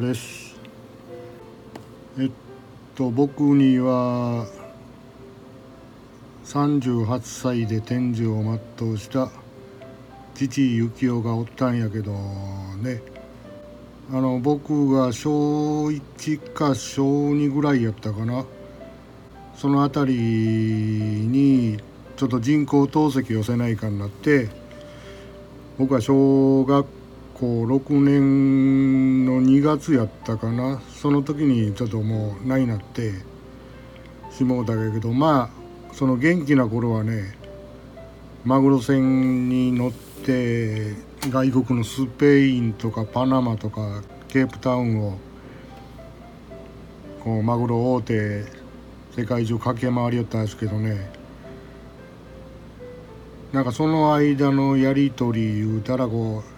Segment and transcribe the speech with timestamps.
[0.00, 0.56] です。
[2.18, 2.30] えっ
[2.94, 4.46] と僕には
[6.44, 8.42] 38歳で天寿を
[8.78, 9.30] 全うした
[10.34, 13.02] 父幸男がおったんやけどね。
[14.10, 18.44] あの僕が小1か小2ぐらいやったかな。
[19.56, 20.20] その辺り
[21.26, 21.78] に
[22.16, 24.48] ちょっと人工透析寄せないかになって
[25.78, 26.97] 僕は小学
[27.38, 30.80] 校6年の2月やったかな。
[30.90, 33.38] その時にちょっともうないなって。
[34.38, 37.36] しもうたけどまあその元気な頃はね
[38.44, 40.94] マグロ船に乗って
[41.28, 45.18] 外国のスペインとかパナマとかケープタウンを
[47.24, 48.44] こうマグロ大手
[49.16, 51.10] 世界中駆け回りよったんですけどね。
[53.52, 56.57] なんかその間のやり取り言うたらこう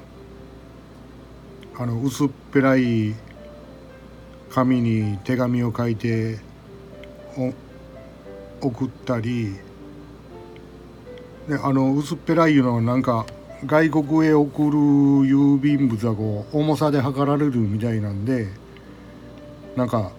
[1.81, 3.15] あの薄っぺらい
[4.51, 6.39] 紙に手紙を書いて
[8.61, 9.55] 送ったり
[11.49, 13.25] であの薄っぺらいいうのはなんか
[13.65, 14.77] 外国へ送る
[15.27, 18.49] 郵便物はこう重さで測られるみたいなんで
[19.75, 20.13] なんか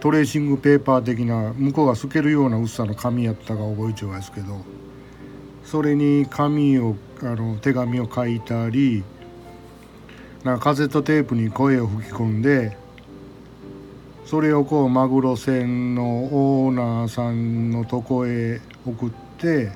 [0.00, 4.60] トレーシングペーパー的な向こうが透けるような薄さの紙やったか覚えちゃうんですけど。
[5.64, 9.02] それに紙をあの手紙を書いたり
[10.44, 12.76] なんかカセットテープに声を吹き込んで
[14.26, 19.72] それをこうマグロ船のオーナーさんのとこへ送って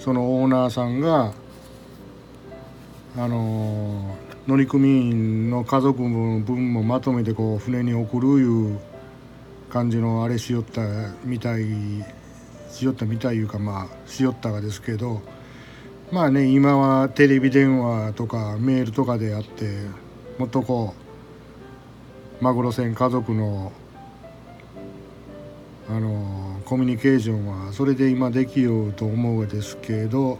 [0.00, 1.32] そのオーナーさんが
[3.16, 4.16] あの
[4.48, 8.80] 乗組員の家族分もまとめてこう船に送るいう
[9.70, 10.82] 感じのあれしよった
[11.24, 11.66] みたい
[12.70, 15.20] しよったみたいいうかまあしよったがですけど
[16.10, 19.66] まあね今はテレビ電話とかメールとかであって
[20.38, 20.94] もっとこ
[22.40, 23.72] うマグロ船家族の
[25.90, 30.38] あのコミュニケーションはそれで今できようと思うですけど、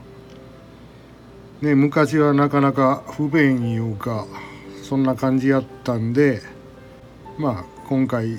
[1.62, 4.26] ね、昔はなかなか不便いうか
[4.82, 6.42] そんな感じやったんで
[7.38, 8.38] まあ今回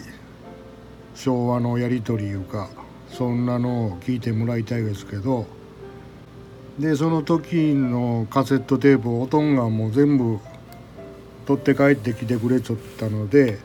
[1.16, 2.70] 昭和のやり取りいうか
[3.10, 5.48] そんなのを聞いてもらいたいですけど
[6.80, 10.40] でその時のカセットテープをおとんがもう全部
[11.46, 13.60] 取って帰ってきてくれちゃったので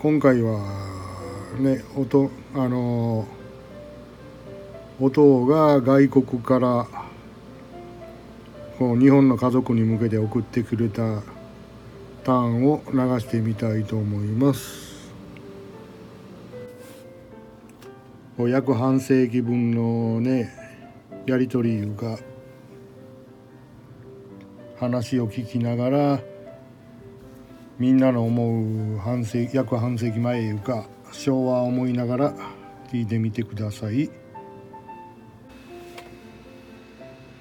[0.00, 0.60] 今回は
[1.58, 3.28] ね音あの
[4.98, 6.86] 音が外国から
[8.78, 11.22] こう日本の家族に向けて送ってくれた
[12.24, 15.12] ターンを流してみたいと思います。
[18.38, 20.63] 約半世紀分のね
[21.26, 22.18] やり取りいうか
[24.78, 26.20] 話を聞きながら
[27.78, 32.34] みんなの思う半世約半世紀前いうか昭和を思いながら
[32.92, 34.10] 聞いてみてください。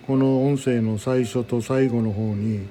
[0.06, 2.68] この音声の最初と最後の方に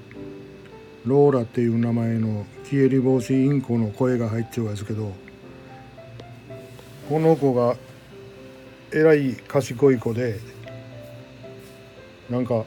[1.06, 5.12] ローラっていう名前の消えり防止インコの声が入っちゃうんですけど
[7.08, 7.76] この子が
[8.92, 10.38] えらい賢い子で
[12.32, 12.64] なんか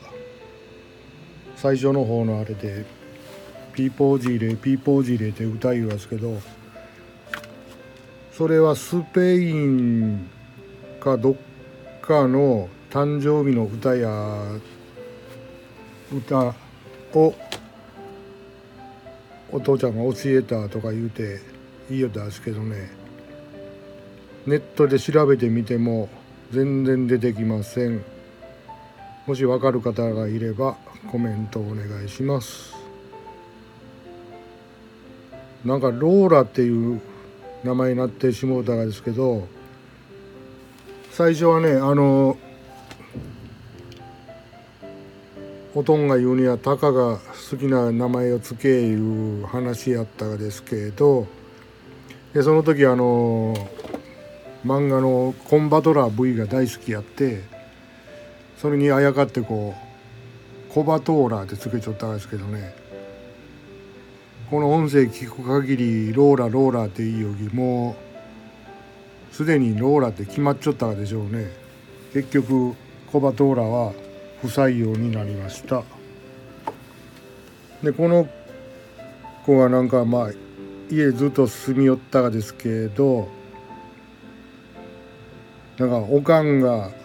[1.56, 2.86] 最初の方のあれで
[3.74, 6.40] 「ピーポージーレピーポージーレ」って歌いますけど
[8.32, 10.30] それはスペイン
[11.00, 11.36] かどっ
[12.02, 14.12] かの誕生日の歌や
[16.16, 16.54] 歌
[17.16, 17.34] を
[19.52, 21.40] お父ちゃんが教えたとか言うて
[21.90, 22.92] いいよですけどね。
[24.46, 26.08] ネットで調べてみても
[26.52, 28.15] 全然出てきません。
[29.26, 30.76] もし分かる方がいれば
[31.12, 32.76] コメントお願いします。
[35.66, 37.02] なんかローラっていう
[37.64, 39.48] 名前になってしもうたがですけど
[41.12, 42.38] 最初はねあの
[45.74, 47.18] おとんが言うにはタカが
[47.50, 51.28] 好きな名前を付けいう話やったがですけど
[52.34, 53.56] でその時あの
[54.64, 57.55] 漫画のコンバトラー V が大好きやって
[58.66, 62.74] それにあやかってこうコバトーラーってつけちゃったんですけどね。
[64.50, 67.96] この音声聞く限りローラローラっていいよりも
[69.32, 71.52] うすでにローラって決まっちゃったでしょうね。
[72.12, 72.74] 結局
[73.12, 73.94] コバトーラは
[74.42, 75.84] 不採用になりました。
[77.84, 78.28] でこの
[79.46, 80.32] 子はなんかまあ
[80.90, 83.30] 家ずっと住み寄ったがですけど
[85.78, 87.05] だからおかんが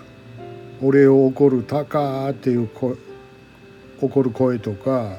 [0.82, 2.94] 俺を怒る「タカ」っていう声
[4.00, 5.16] 怒る声とか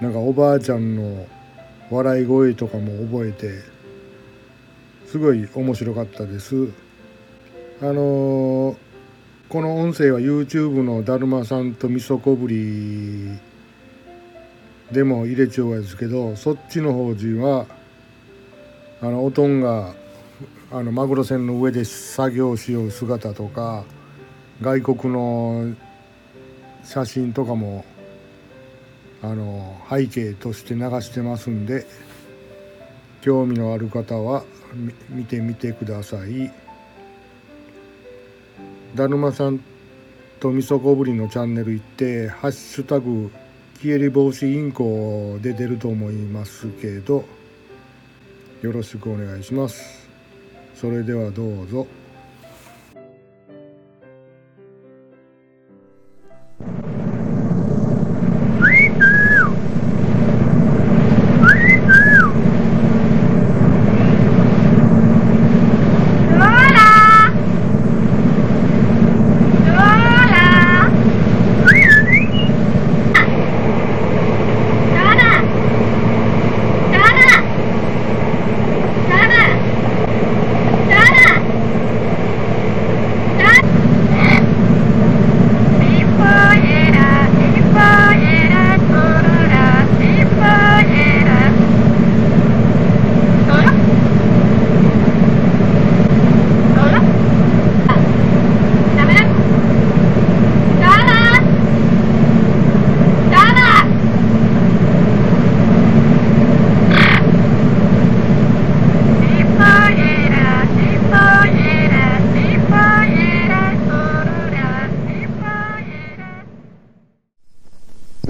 [0.00, 1.26] なんかおばあちゃんの
[1.90, 3.50] 笑い声とかも覚えて
[5.06, 6.68] すごい面白かったです。
[7.80, 8.76] あのー
[9.48, 13.38] この音声は YouTube のだるまさんとみそこぶり
[14.90, 17.66] でも入れちゃうやですけどそっちの方じは
[19.00, 19.94] あのおとんが
[20.72, 23.84] あのマグロ船の上で作業しよう姿とか
[24.62, 25.74] 外国の
[26.84, 27.84] 写真とかも
[29.22, 31.86] あの背景として流してますんで
[33.20, 34.44] 興味のある方は
[35.08, 36.50] 見てみてください。
[38.94, 39.60] だるまさん
[40.40, 43.30] とみそこぶりのチャンネル行って「ハッシュタグ
[43.82, 47.24] 消えり防止インコ」で出ると思いますけど
[48.62, 50.08] よろしくお願いします
[50.74, 51.86] それではどうぞ。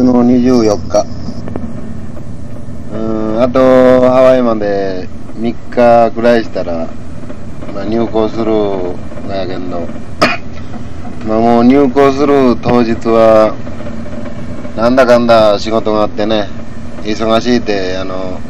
[0.06, 1.04] の24日。
[2.92, 3.58] うん、あと、
[4.08, 5.08] ハワイまで
[5.38, 6.22] 3日ぐ
[6.66, 6.98] らいし
[7.66, 9.86] たら、まあ、入港するんやけんど、
[11.26, 13.54] まあもう入港する当日は、
[14.76, 16.48] なんだかんだ仕事があってね、
[17.04, 18.40] 忙しいって、あの、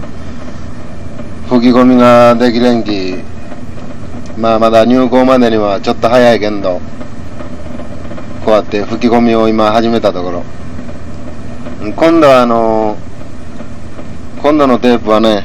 [1.48, 3.16] 吹き込みができれんき、
[4.38, 6.80] まあまだ入港までにはちょっと早いけんど、
[8.44, 10.44] こうやって吹き込みを今始めたところ。
[11.94, 12.96] 今度はあの
[14.42, 15.44] 今度のテープはね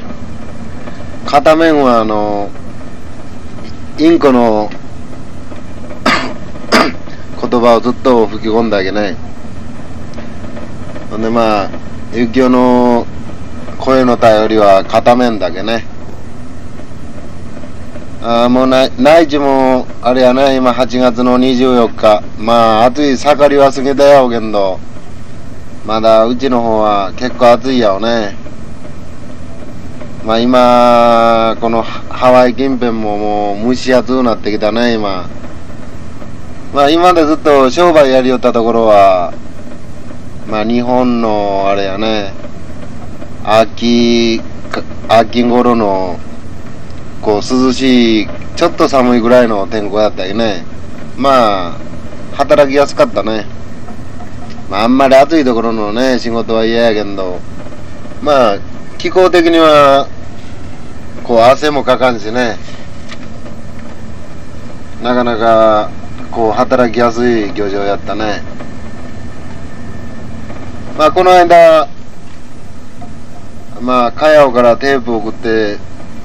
[1.26, 2.50] 片面はあの
[3.98, 4.70] インコの
[7.40, 9.16] 言葉をずっと吹き込んだわけね
[11.10, 11.70] ほんでまあ
[12.14, 13.06] ゆきおの
[13.78, 15.84] 声の頼りは片面だけね。
[18.22, 22.22] ああもうな内地もあれやね今8月の24日。
[22.38, 24.78] まあ暑い盛りは過ぎたよけんど。
[25.84, 28.36] まだうちの方は結構暑いやろね。
[30.24, 33.18] まあ今、このハワイ近辺も
[33.56, 35.28] もう蒸し暑くなってきたね、今。
[36.72, 39.34] まあ今までずっと商売やりよったところは、
[40.48, 42.32] まあ日本のあれやね、
[43.42, 44.40] 秋、
[45.08, 46.20] 秋頃の、
[47.20, 50.64] こう涼しい、ちょっと寒いぐらいの天候やったりね。
[51.16, 51.78] まあ、
[52.34, 53.46] 働きやすかったね。
[54.70, 57.40] まあ、あんまり暑いところのね、仕事は嫌やけど、
[58.22, 58.58] まあ、
[59.02, 60.06] 気候的には、
[61.24, 62.56] こう、汗もかかんしね、
[65.02, 65.90] なかなか、
[66.30, 68.42] こう、働きやすい漁場やったね。
[70.96, 71.88] まあ、この間、
[73.80, 75.78] まあ、かやおからテープ送って、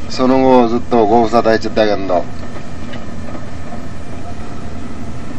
[0.10, 2.24] その後ずっとご無沙汰しちゃったけど、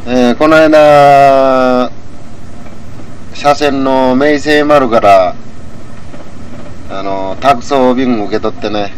[0.09, 1.93] えー、この間、
[3.33, 5.37] 車線の明星丸から、
[6.91, 8.93] あの、託送便受け取ってね、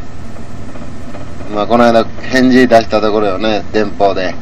[1.52, 4.32] まあ、この間返事出したところよね、電報で。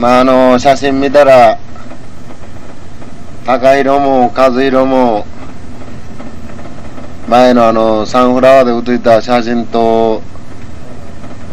[0.00, 1.58] まあ、あの、写真見たら、
[3.46, 5.24] 赤色も数色も、
[7.28, 10.20] 前のあの、サンフラワーで写いた写真と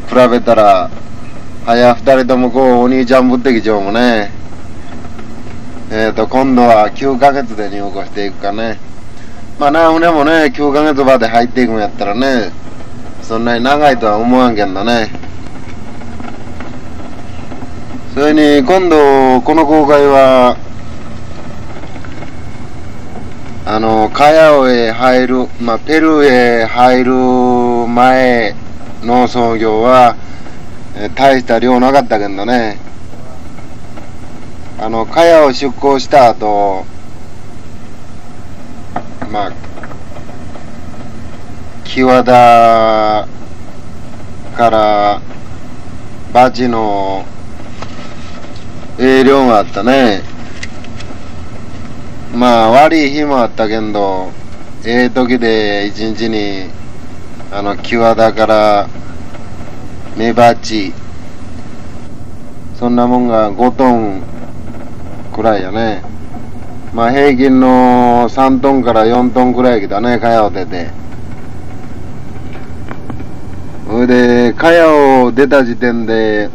[0.09, 0.89] 比べたら、
[1.67, 4.31] 早二人ともこう、お兄ちゃんぶってきちゃうもね。
[5.91, 8.88] えっ、ー、と、今度は9ヶ月で入庫していくかね。
[9.59, 12.53] まあ、な、船もね、9ヶ月まで入っていくんやったらね、
[13.21, 15.09] そんなに長いとは思わんけんどね。
[18.13, 20.55] それに、今度、この公開は、
[23.65, 28.55] あの、カヤオへ入る、まあ、ペルーへ入る前
[29.03, 30.15] の創業は、
[31.15, 32.79] 大した量なかったけんどね。
[34.79, 36.85] あの、茅を出港した後、
[39.31, 39.51] まあ
[41.83, 43.27] 木和田
[44.57, 45.21] から
[46.33, 47.25] バチの
[48.99, 50.21] 営業があったね。
[52.33, 54.31] まあ悪い日もあったけど
[54.85, 56.69] ええ時で一日に
[57.51, 58.87] あの木和田から
[60.15, 60.93] メバチ
[62.77, 64.23] そんなもんが5トン
[65.33, 66.08] くらいやね。
[66.93, 70.89] まあ平均の3トンから4トンくらい来たね、かやを出て。
[73.87, 76.49] それで、かやを出た時点で、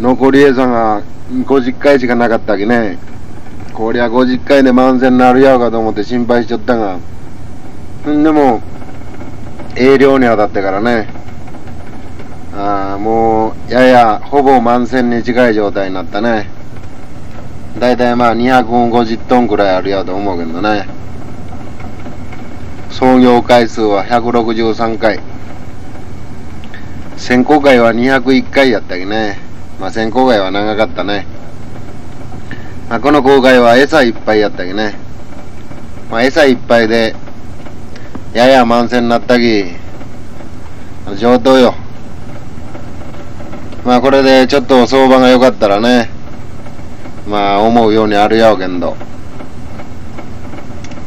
[0.00, 2.98] 残り餌が50回しかなかったわけね。
[3.72, 6.98] こりゃ50回で満船になるやろかと思って心配しちゃったが。
[8.08, 8.60] んでも、
[9.76, 11.08] 営業に当たってからね。
[12.56, 16.48] ああ、もう、やや、ほぼ満船に近い状態になったね。
[17.78, 20.86] だいたいまあ250トンくらいあるやと思うけどね。
[22.90, 25.20] 創業回数は163回。
[27.16, 29.38] 選考会は201回やったけね。
[29.80, 31.26] まあ選考会は長かったね。
[32.88, 34.94] まあ、この公開は餌いっぱいやったけね。
[36.10, 37.16] まあ餌いっぱいで、
[38.32, 39.64] やや満船になったき、
[41.16, 41.74] 上等よ。
[43.84, 46.10] まあこれでちょっと相場が良かったらね、
[47.26, 48.96] まあ思うようにあるやわけんど。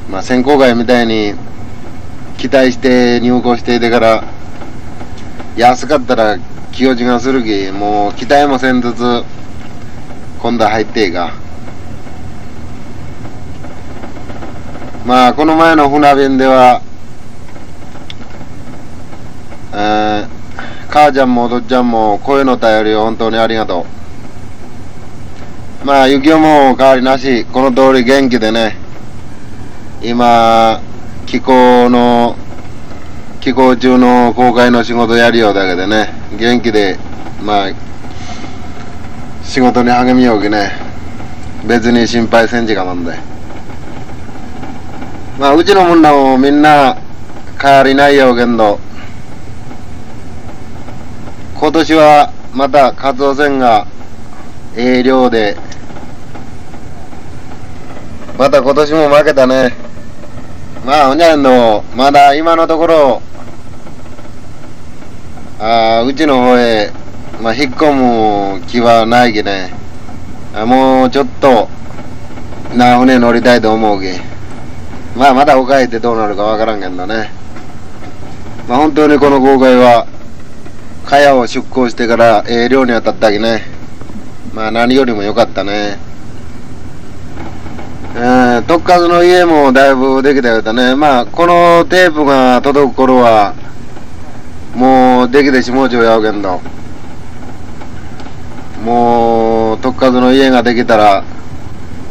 [0.09, 1.33] まあ選考会みたいに
[2.37, 4.23] 期待して入校していてから
[5.55, 6.37] 安かったら
[6.71, 9.23] 気落ちがするき、もう期待もせんずつ
[10.39, 11.33] 今度入っていいか。
[15.05, 16.81] まあこの前の船便では、
[19.73, 20.27] えー、
[20.89, 23.96] 母ちゃんもお父ちゃんも声の頼りを本当にありがとう。
[25.87, 28.75] まあ、雪も変わりなし、この通り元気でね、
[30.03, 30.81] 今、
[31.25, 32.35] 気候の、
[33.39, 36.99] 気候中の公開の仕事やるようだけでね、元気で、
[37.41, 37.69] まあ、
[39.45, 40.73] 仕事に励みようきね、
[41.65, 43.13] 別に心配せんじかなんで。
[45.39, 46.97] まあ、うちのもんらもみんな
[47.61, 48.77] 変わりないよけんど、
[51.57, 53.87] 今年はまたカツオ船が
[54.75, 55.55] ええ量で、
[58.37, 59.73] また今年も負けたね。
[60.85, 63.21] まあ、ほんじゃんの、まだ今のところ、
[65.59, 66.91] あうちの方へ、
[67.41, 69.73] まあ、引っ込む気はないけね。
[70.53, 71.67] あもうちょっと、
[72.75, 74.21] な船乗りたいと思うけ。
[75.15, 77.31] まあ、まだおかえってどうなるかわからんけどね。
[78.67, 80.05] まあ、本当にこの公開は、
[81.05, 83.63] かやを出港してから、ええ漁に当たったきね。
[84.53, 85.97] まあ、何よりも良かったね。
[88.19, 90.95] えー、特数の家もだいぶできたようだね。
[90.95, 93.53] まあ、このテープが届く頃は、
[94.73, 96.59] もうできてしもうちょうやうけんど。
[98.83, 101.23] もう、特数の家ができたら、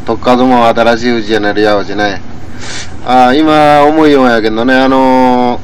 [0.05, 2.21] 特数も新しいうちになるやうしね。
[3.05, 5.59] あ今、思いようやけどね、あの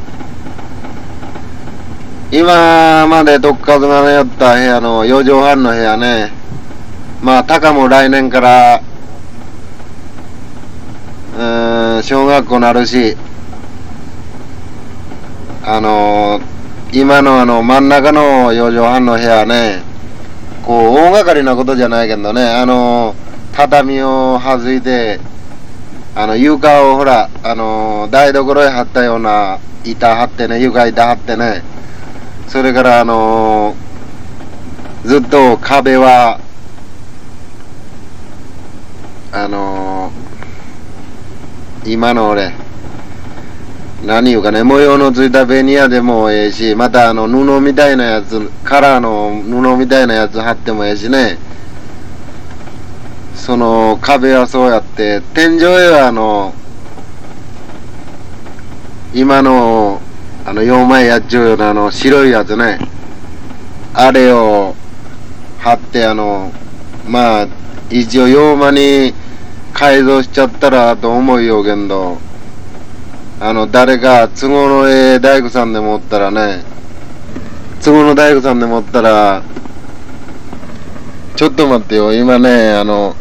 [2.32, 6.34] ー、今まで特数がね、やった部屋の4畳半の部屋ね、
[7.22, 8.82] まあ、たかも来年から、
[11.38, 13.18] うん、小学校なるし、
[15.64, 19.82] あのー、今のあの、真ん中の4畳半の部屋ね、
[20.64, 23.16] こう、大掛かりなことじゃないけどね、あのー、
[23.54, 25.20] 畳を外いて、
[26.16, 31.64] あの、床をほら、あのー、台所へ貼ったような板張ってね、床板張ってね、
[32.48, 33.76] それからあの
[35.04, 36.40] ずっと壁は、
[39.32, 40.12] あの
[41.86, 42.54] 今の俺、
[44.06, 51.38] 何言うかね、模様のついたベニヤでもええし、またあの布みたいなやつ、カラーの布みたいなやつ貼ってもええしね、
[53.36, 56.54] その壁はそうやって、天井へはあの、
[59.14, 60.02] 今の、
[60.46, 62.80] あの、4枚やっちゅうようなあの、白いやつね、
[63.94, 64.76] あれを
[65.60, 66.52] 貼って、あの、
[67.08, 67.48] まあ、
[67.90, 69.14] 一応、洋間に
[69.74, 72.20] 改造しちゃったらと思うよけんど、
[73.40, 76.64] あの、誰か、都合のええ大工さんでもおったらね、
[77.84, 79.44] 都合の大工さんでもおったら、
[81.36, 83.16] ちょっと待ってよ、今ね、あの、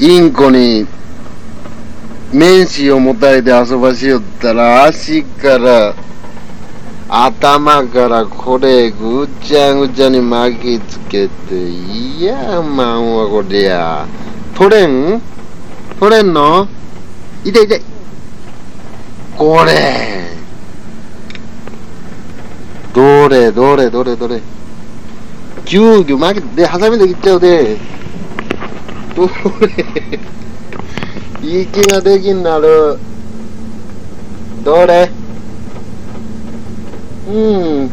[0.00, 0.86] インコに、
[2.32, 5.94] 面子を持たれて遊ばしよったら、足から、
[7.10, 14.06] 頭からこれぐちゃぐちゃに巻きつけて、いやまんわこりゃ。
[14.54, 15.22] 取れん
[15.98, 16.68] 取れんの？
[17.44, 17.80] い痛いて。
[19.36, 20.28] これ。
[22.92, 24.42] どれどれどれどれ。
[25.64, 27.78] ぎゅうぎゅう巻きで、ハサミで切っちゃうで。
[29.16, 29.30] どれ。
[31.62, 32.98] 息ができんなる。
[34.62, 35.10] どれ
[37.28, 37.32] う
[37.84, 37.90] ん。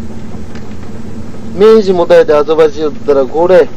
[1.57, 3.67] 明治もたえて遊ばしよったら、これ。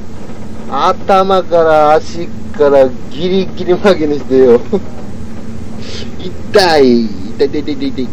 [0.71, 4.61] 頭から足からギリギリ巻きにしてよ。
[6.19, 7.05] 痛い。
[7.05, 8.09] 痛い痛い痛い痛い。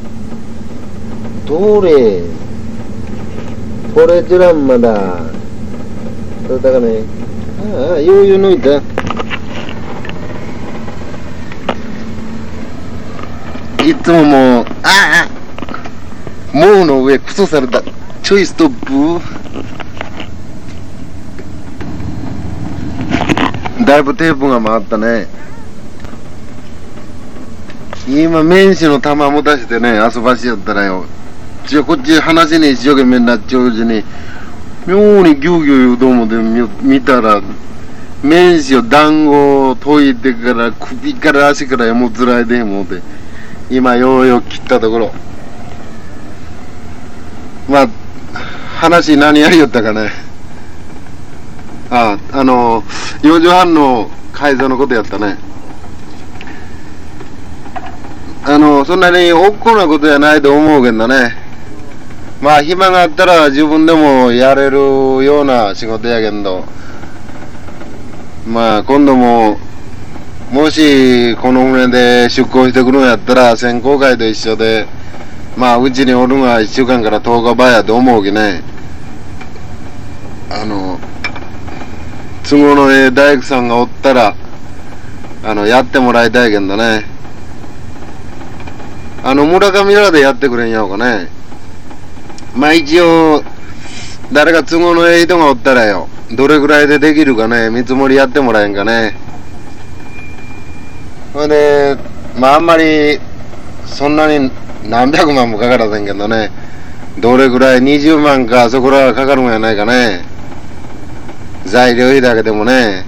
[1.47, 2.23] どれ？
[3.93, 5.17] これじらんまだ。
[6.47, 7.03] どうだからね。
[7.73, 8.77] ああ、余裕抜いた。
[13.83, 15.14] いつももう、ああ
[16.55, 17.83] 毛の上、クソされた。
[18.23, 19.21] ちょいストップ。
[23.83, 25.27] だいぶテープが回ったね。
[28.07, 31.03] 今、面子の玉持たしてね、遊ばしやったらよ。
[31.67, 34.01] ちょ、こっち話に一生懸命になっちゃううちに、
[34.87, 36.35] 妙にギュウギュウ言うと思って
[36.83, 37.41] 見たら、
[38.23, 43.01] 面子を団子を解いてから、首から足からもつらいでもうて、
[43.69, 45.13] 今、ようよう切ったところ。
[47.67, 47.89] まあ、
[48.79, 50.11] 話何やりよったかね。
[51.89, 52.83] ああ、の、
[53.21, 55.37] 4時半の改造のことやったね。
[58.43, 61.35] あの、そんなに大っこなことじゃないと思うけどね。
[62.41, 66.65] まあ、暇があったら自分でもやれるような仕事やけど、
[68.45, 69.57] まあ、今度も、
[70.51, 74.85] もし、この船で出港してくるんやったら、選考会と一緒で、
[75.57, 78.61] まあ、うちにおるのが1週間から10日前やと思うきね。
[80.49, 80.99] あの、
[82.43, 84.35] 都合のええ大工さんがおったら、
[85.43, 87.05] あの、やってもらいたいけんどね。
[89.23, 91.29] あの、村上らでやってくれんやろうかね。
[92.53, 93.41] まあ一応、
[94.33, 99.15] 誰か都合のええ人がおったらよ、どれぐらいでできるかね、見積もりやってもらえんかね。
[101.33, 101.97] ほんで、
[102.37, 103.19] まああんまり、
[103.85, 104.51] そんなに
[104.89, 106.51] 何百万もかからせんけどね、
[107.19, 110.23] どれぐらい20万かそこらかかるんやないかね。
[111.65, 113.05] 材料費だけでもね、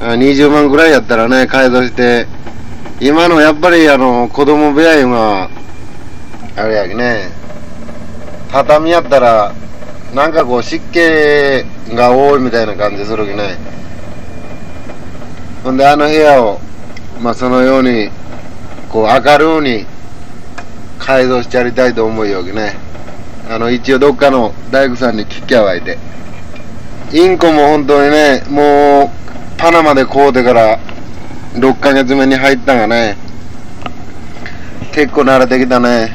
[0.00, 2.26] あ20万ぐらいやったらね、改造して、
[3.00, 5.50] 今のやっぱりあの、子供部屋いうのは、
[6.56, 7.30] あれやきね、
[8.50, 9.52] 畳やったら、
[10.14, 13.58] なんかこう湿気が多いみたいな感じするきね。
[15.64, 16.60] ほんであの部屋を、
[17.20, 18.10] まあそのように、
[18.94, 19.86] こう明るうに
[21.00, 22.76] 改造してやりたいと思うよきね。
[23.50, 25.98] あの一応どっかの大工さんに聞きゃわいて。
[27.12, 30.78] インコも本当にね、もう、パナマで買うてから、
[31.54, 33.16] 6ヶ月目に入ったがね、
[34.92, 36.12] 結構慣れてきたね。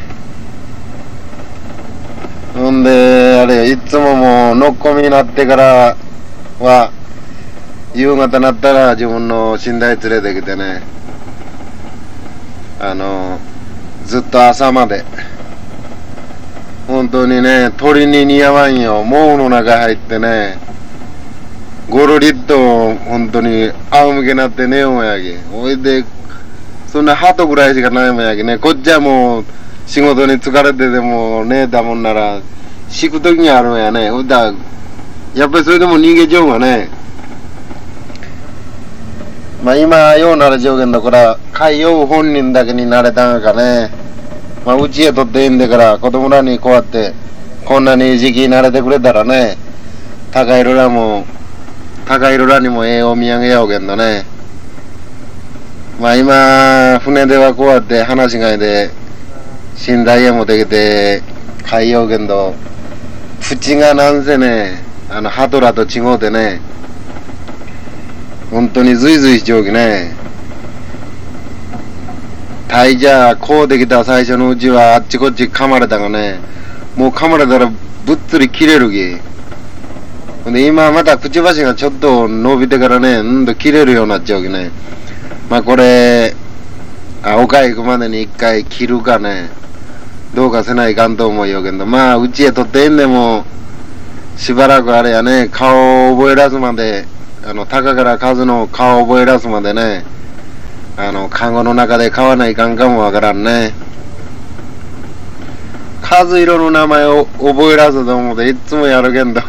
[2.55, 5.97] ほんで、あれ、いつももう、のっこみになってから
[6.61, 6.91] は、
[7.93, 10.81] 夕方になったら自分の寝台連れてきてね、
[12.81, 13.37] あの、
[14.05, 15.03] ずっと朝まで、
[16.87, 19.03] 本当にね、鳥に似合わんよ。
[19.03, 20.57] 毛の中入ってね、
[21.89, 25.35] ゴロリっと本当に仰向けになって寝ようもやき。
[25.53, 26.05] おいで、
[26.87, 28.57] そんな鳩ぐらいしかないもんやきね。
[28.57, 29.45] こっちはもう
[29.85, 32.39] 仕事に疲れてても寝たもんなら、
[32.87, 34.09] 敷くときにあるんやね。
[34.09, 34.53] ほんだ
[35.35, 36.89] やっぱりそれでも逃げちゃうがね。
[39.63, 43.91] まあ今、ようなる条件だから、海洋本人だけになれたんかね。
[44.65, 47.13] まあうちへ取っていいんだから、子供らにこうやって、
[47.65, 49.57] こんなに時期に慣れてくれたらね、
[50.31, 51.25] 高いろらも、
[52.07, 54.25] 高いろらにもええお土産やおけんどね。
[55.99, 58.89] まあ今、船ではこうやって話しがいで、
[59.85, 61.21] 寝台へもできて、
[61.65, 62.55] 海洋けんど、
[63.41, 66.61] 縁がなんせね、あの、ハトラと違うてね、
[68.51, 70.15] 本当にズイズイしちゃうきね。
[72.67, 76.39] タイじゃ、こうできた最初のうちはあっちこっち噛まれたがね、
[76.95, 77.71] もう噛まれたら
[78.05, 79.17] ぶっつり切れるき。
[80.43, 84.71] ほんで今またくちばしがちょっと伸びてからね、うんと切れるようになっちゃうきね。
[85.49, 86.35] まあこれ、
[87.23, 89.49] あ、岡行くまでに一回切るかね、
[90.33, 93.45] どうかせないかんと思うよけど、まあうちへ取ってんでも、
[94.37, 97.05] しばらくあれやね、顔を覚えらすまで、
[97.49, 100.05] あの、高から数の顔を覚えらすまでね、
[100.97, 103.73] あの、看護の中で買わないかんかもわからんね。
[106.03, 109.41] 数色の名前を覚えらすと思うていつもやるけんど、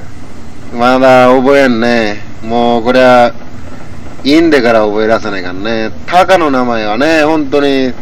[0.72, 2.22] まだ覚えんね。
[2.42, 3.30] もうこりゃ、
[4.24, 5.90] いいんでから覚えらせないからね。
[6.06, 7.92] タカの名前はね、本当に、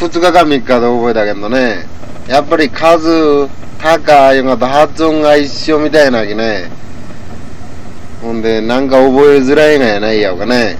[0.00, 1.86] 2日か3日で覚えたけどね、
[2.26, 3.46] やっぱり数、
[3.78, 6.80] タカいうのと発音が一緒みたいなきね。
[8.22, 10.78] ほんで、なんか覚えづらいがやないやかね。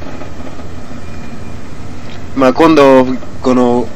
[2.37, 3.05] まあ今度、
[3.43, 3.89] この、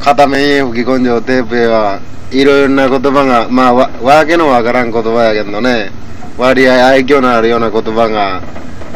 [0.00, 2.00] 片面へ吹き込んじゃうテープへは、
[2.32, 5.92] いろいろな言葉が、まあわ、わけのわからん言葉やけどね、
[6.36, 8.42] 割合愛嬌のあるような言葉が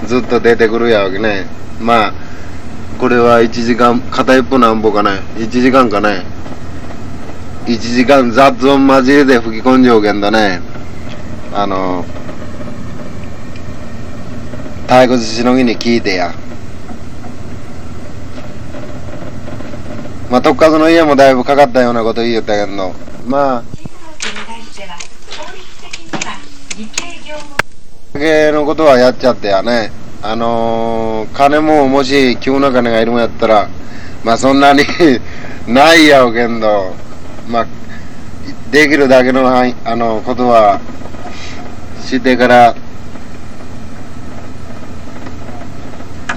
[0.06, 1.46] ずっと出てくるやわけね。
[1.80, 2.12] まあ、
[2.98, 5.20] これは1時間、片一歩なんぼかね。
[5.36, 6.24] 1時間かね。
[7.66, 10.60] 1時間雑音交えで吹き込んじゃうけんだね。
[11.54, 12.04] あの、
[14.88, 16.32] 退屈しのぎに聞いてや。
[20.30, 22.94] まあ、特数の家もだいぶかかったようなこと言いよったけど、
[23.26, 23.64] まあ、
[28.14, 29.92] 系のことはやっちゃってやね。
[30.22, 33.68] あのー、金ももし急な金がいるもんやったら、
[34.24, 34.82] まあそんなに
[35.68, 36.94] ないやろけんど、
[37.46, 37.66] まあ、
[38.70, 40.80] できるだけの範囲、あの、ことは、
[42.04, 42.74] してから、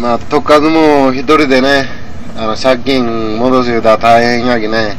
[0.02, 1.86] まあ、特数も一人でね、
[2.36, 4.98] あの、借金戻す言うたら大変やきね、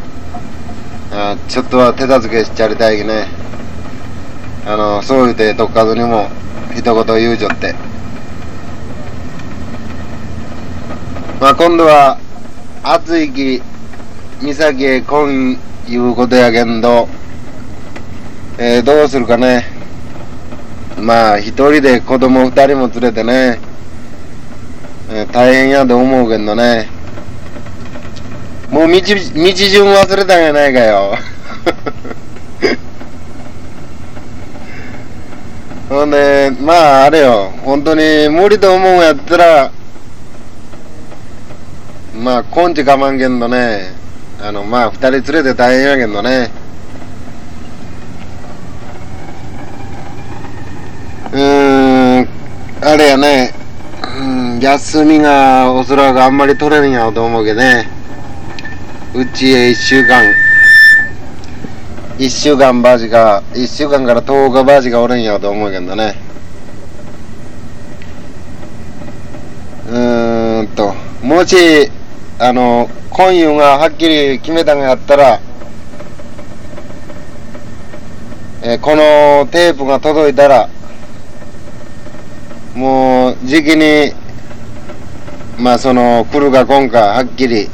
[1.11, 3.27] あちょっとは手助けしちゃりたいきね、
[4.65, 6.29] あの、そう言うて特数にも
[6.77, 7.75] 一言言うちょって。
[11.41, 12.17] まあ、今度は、
[12.85, 13.61] 暑いき、
[14.41, 17.09] 岬へ来んいうことやけんど、
[18.57, 19.67] えー、どうするかね。
[20.97, 23.72] まあ、一人で子供二人も連れてね、
[25.33, 26.89] 大変やと思うけどね。
[28.71, 31.15] もう道、道順忘れたんやないかよ。
[35.91, 39.71] ほんで、まあ、あれよ、本当に無理と思うんやったら、
[42.15, 43.93] まあ、根治我慢けんどね、
[44.43, 46.51] あの、まあ、二人連れて大変やけどね。
[51.33, 52.29] うーん、
[52.81, 53.62] あれやね、
[54.61, 57.89] 休みがおそらくあんまり取れんやと思うけどね。
[59.15, 60.25] うちへ一週間、
[62.19, 66.15] 一週間バージが、一週間から10日バージがおるんやと思うけどね。
[69.89, 71.91] うーんと、もし、
[72.39, 75.41] あの、今夜がはっきり決めたんやったら、
[78.63, 80.69] えーこのテープが届いたら、
[82.75, 84.22] もう、時期に、
[85.59, 87.69] まあ、その、来るか来んか、はっきり、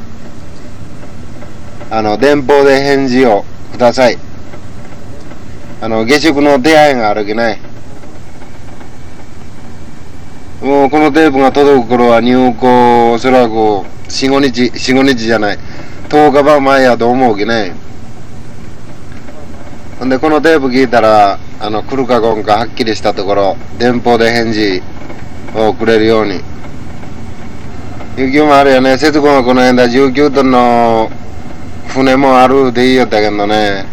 [1.89, 4.17] あの、電報で返事をください。
[5.81, 7.59] あの、下宿の出会いがあるきね。
[10.61, 15.59] もう、このテープが届く頃は入校、おそらく、4、5日、4、5日じゃない、
[16.09, 17.73] 10日ば前やと思うきね。
[19.99, 24.83] ほんで、このテープ聞いたら、あの、来るか来んかはっきりしたところ、電報で返事
[25.55, 26.48] をくれるように。
[28.19, 28.97] 雪もあるよね。
[28.97, 31.09] 節子がこの間19トンの
[31.87, 33.85] 船もあるでいいよったけどね。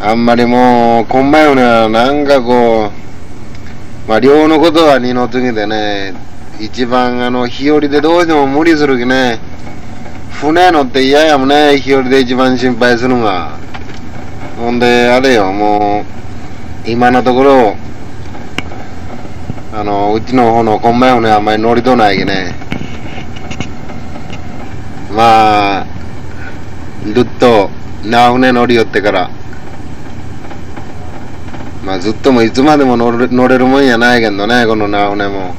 [0.00, 2.92] あんまりもう、こんまよねはなんかこ
[4.06, 6.14] う、まあ、漁のことは二の次でね、
[6.60, 9.40] 一番あの、日和でどうしても無理するきね。
[10.30, 13.58] 船乗って嫌やもんね、日和で一番心配するのが。
[14.60, 16.04] ほんで、あれよ、も
[16.86, 17.76] う、今のところ、
[19.72, 22.59] あの、うちの方のこんまよねあんまり乗りとないきね。
[25.12, 25.86] まあ、
[27.14, 27.70] ずっと、
[28.04, 29.30] な船乗りよってから、
[31.84, 35.54] まあずっともいつまでも乗れ乗れるもんやないけどね、このな船も。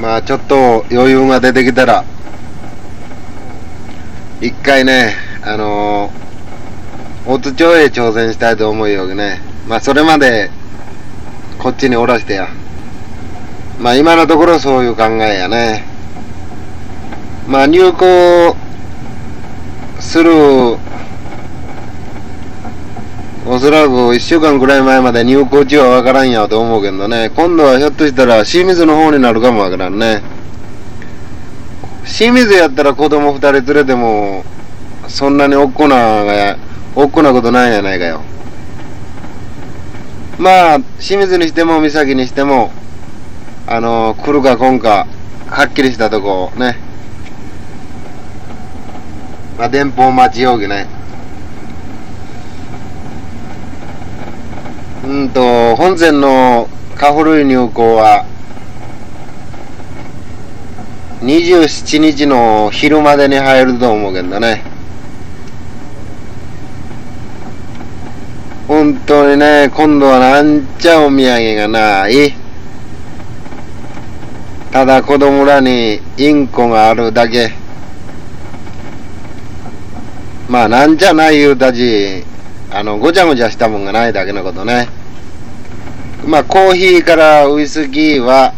[0.00, 2.04] まあちょっと余裕が出てきたら、
[4.40, 6.10] 一回ね、あの、
[7.26, 9.40] 大津町へ挑戦したいと思うよね。
[9.66, 10.50] まあそれまで、
[11.58, 12.48] こっちにおろしてや。
[13.80, 15.91] まあ今のところそういう考えやね。
[17.48, 18.56] まあ入校
[20.00, 20.32] する、
[23.44, 27.30] おそらく一週間くらい前まで入校地はわからんやと思うけどね。
[27.34, 30.22] 今度はひょっとしたら清水の方になるかもわからんね。
[32.04, 34.44] 清水やったら子供二人連れても、
[35.08, 36.56] そんなにおっこな、
[36.94, 38.22] おっこなことないやないかよ。
[40.38, 42.70] まあ、清水にしても岬にしても、
[43.66, 45.06] あの、来るか来んか、
[45.48, 46.91] はっきりしたとこね。
[49.62, 50.88] まあ、電報待ち容疑ね。
[55.04, 58.26] うんと、本線のカフルイ入港は、
[61.20, 64.64] 27日の昼までに入ると思うけどね。
[68.66, 72.34] 本当にね、今度はなんちゃお土産がない。
[74.72, 77.61] ただ子供らにインコがあるだけ。
[80.52, 82.24] まあなんじゃない言うたち、
[82.70, 84.86] あの、ごちゃごちゃしたもんがないだけのことね。
[86.26, 88.52] まあコーヒーからウイスキーは、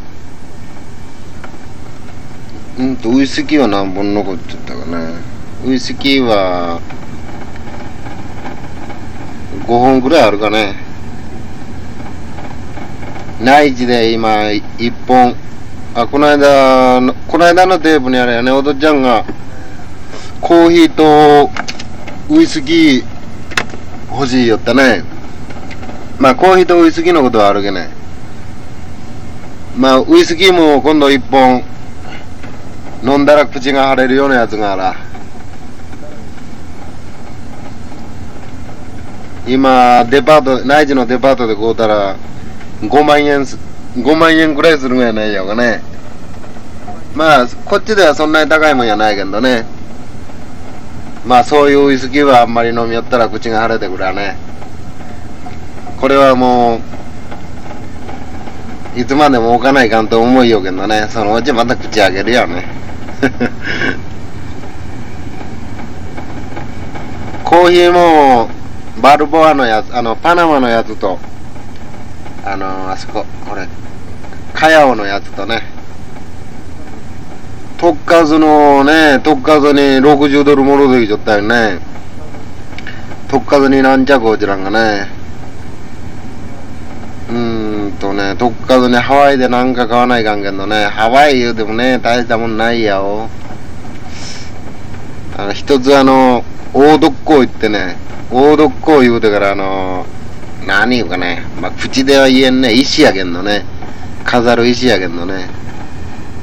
[2.80, 5.09] うんと、ウイスキーは何本残っちゃったかな。
[5.64, 6.80] ウイスキーは、
[9.61, 10.74] 5本くらいあるかね。
[13.40, 14.30] 内地で今、
[14.78, 15.37] 1本。
[15.94, 19.24] あ、この間の、この間のテープにあれやね、おとちゃんが、
[20.40, 21.52] コーヒーと
[22.30, 23.04] ウイスキー
[24.10, 25.04] 欲しいよったね。
[26.18, 27.90] まあ、コーヒーとウイスキーのことはあるけね。
[29.76, 31.62] まあ、ウイスキーも今度1本、
[33.02, 34.96] 飲んだら口が腫れるようなやつがあら。
[39.46, 42.16] 今、デパート、内地のデパートで買うたら、
[42.80, 43.58] 5万円す、
[43.96, 45.82] 5万円くらいするんやないやがね。
[47.14, 49.66] まあ、こっちではそんなに高いもんやないけどね。
[51.26, 54.37] まあ、そういうウイスキーはあんまり飲みよったら口が腫れてくるわね。
[55.98, 56.80] これはも
[58.94, 61.06] う、いつまでも置かないかんと思いよけどね。
[61.08, 62.66] そのうちまた口開けるよね。
[67.42, 68.50] コーヒーも、
[69.00, 71.18] バルボアのやつ、あの、パナマのやつと、
[72.44, 73.66] あの、あそこ、これ、
[74.52, 75.62] カヤオのやつとね、
[77.85, 81.81] 特数のね、特数に60ドルもろできちゃったよね。
[83.29, 85.07] 特数に何着落ちらんがね。
[87.29, 93.29] うーんとね、特数にハワイでなんか買わないかんけどね、ハワイ言うてもね、大したもんないやお。
[95.37, 96.42] あの、一つあの、
[96.73, 97.99] 大ドッコ行ってね、
[98.31, 100.07] 大ドッコ言うてからあの、
[100.66, 103.66] 何言うかね、まあ、口では言えんね、石やけんのね、
[104.25, 105.63] 飾る石やけんのね。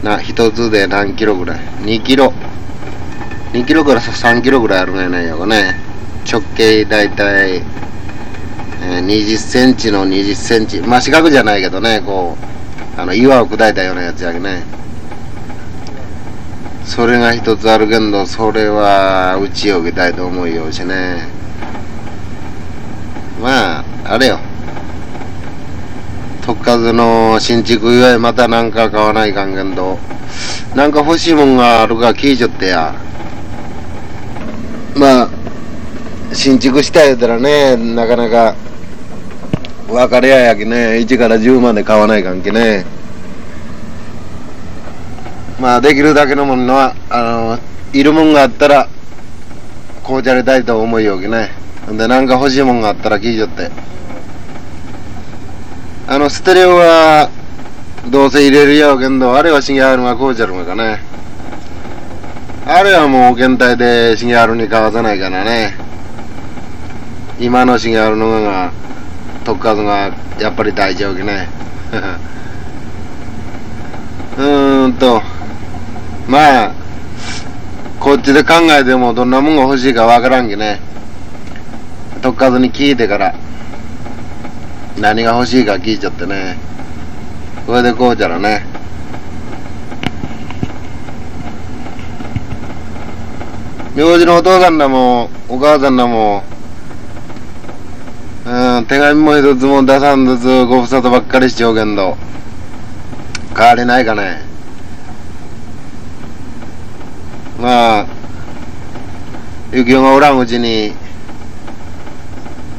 [0.04, 2.34] な、一つで何キロぐらい ?2 キロ。
[3.54, 5.76] 2キロから3キロぐらいあるんやないよね。
[6.30, 10.80] 直径だいたい、えー20センチの20センチ。
[10.82, 12.36] まあ四角じゃないけどね、こ
[12.98, 14.64] う、あの、岩を砕いたようなやつやけね。
[16.86, 21.28] それが一つあるけど、それは打ち置きたいと思うようしね。
[23.42, 24.40] まあ、あれよ。
[26.42, 30.00] 特数の新築祝いまたなんか買わないかんけんど、
[30.76, 32.96] なんか欲しいもんがあるか聞いちゃってや。
[34.96, 35.30] まあ、
[36.34, 38.56] 新築した言うたらね、なかなか、
[39.90, 42.86] 別れややきね、1から10まで買わないかんけね。
[45.60, 47.60] まあ、できるだけのものは、あの、
[47.94, 48.88] いるもんがあったら、
[50.04, 51.52] こうじゃれたいと思いよきね。
[51.92, 53.70] んで、なんか欲しいもんがあったら聞いちゃって。
[56.12, 57.30] あの、ステレオは、
[58.10, 61.00] どうせ入れるやけんど、あれはシゲハルがこうじゃるのかね。
[62.66, 65.78] あれはもう検体でシゲハルに買わさないからね。
[67.40, 68.74] 今のシゲハルのが、
[69.46, 71.48] 特数がやっぱり大丈夫ね。
[74.38, 75.22] うーんと、
[76.28, 76.72] まあ、
[78.02, 80.82] こっちで考えてもどんなもんが欲しいかわからんけね。
[82.22, 83.34] 特数に聞いてから。
[85.02, 86.58] 何が欲しいか聞いちゃってね。
[87.66, 88.64] これでこうじゃらね。
[93.96, 96.44] 名字のお父さんらも、お母さんらも、
[98.46, 102.16] うん、手紙も一つも出さんずつご無沙汰ばっかりしちゃうけんど、
[103.58, 104.44] 変わりないかね。
[107.60, 108.06] まあ、
[109.74, 110.94] ゆきおがおらんうちに、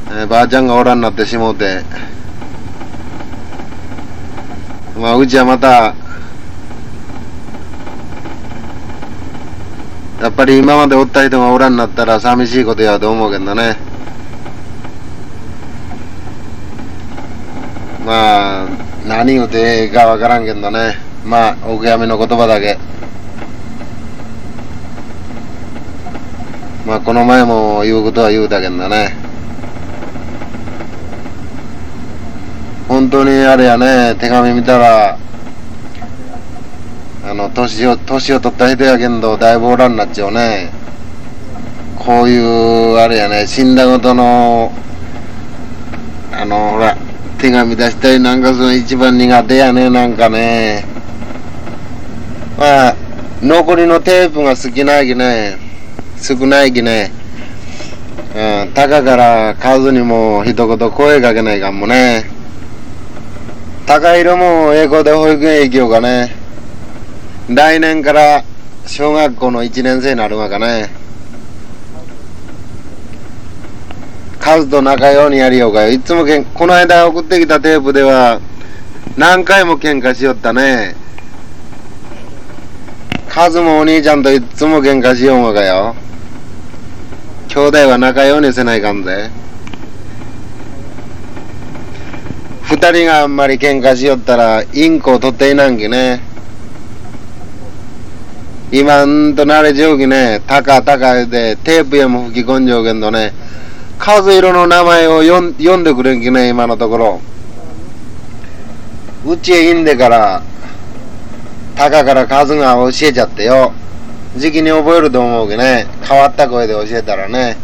[0.09, 1.83] えーばあちゃんがおらんなってしもうて、
[4.99, 5.95] まあ、うちはまた、
[10.21, 13.75] やっぱり今までおった人がおらんなったら寂しいことやと思うけどね。
[18.05, 18.67] まあ、
[19.07, 20.95] 何言うてええかわからんけどね。
[21.25, 22.77] まあ、お悔やみの言葉だけ。
[26.85, 29.22] まあ、この前も言うことは言うたけどね。
[32.87, 35.17] 本当にあれやね、手紙見たら、
[37.25, 40.71] あの、年を、年を取った人やけんど、だいぶおらんなっちゃうね。
[41.97, 44.73] こういう、あれやね、死んだことの、
[46.33, 46.97] あの、ほら、
[47.37, 50.85] 手紙出したりなんかするの一番苦手やね、なんかね。
[52.57, 52.95] まあ、
[53.41, 55.57] 残りのテープが少ないきね、
[56.21, 57.11] 少ないきね、
[58.35, 62.32] うん、たかから数にも一言声かけないかもね。
[63.85, 66.31] 高弘も栄光で保育園行きようかね。
[67.49, 68.43] 来年から
[68.87, 70.89] 小学校の1年生になるわかね。
[74.39, 75.91] カズと仲ようにやりようかよ。
[75.91, 78.39] いつもけん、この間送ってきたテープでは、
[79.17, 80.95] 何回も喧嘩しよったね。
[83.29, 85.95] カズもお兄ちゃんといつも喧嘩しようわかよ。
[87.49, 89.29] 兄弟は仲ようにせないかんぜ。
[92.63, 96.21] 二人があんまり喧嘩しよったら、インコを取っていなんきね。
[98.71, 103.33] 今んと慣れちょうきね、たかたかでテープへも吹き込んじょうけんどね、
[103.99, 107.21] 数色の名前を読んでくれんきね、今のところ。
[109.25, 110.41] うちへいんでから、
[111.75, 113.73] たかから数が教えちゃってよ。
[114.37, 117.57] 時期に覚えると思うけどね、変わった声で教えたらね。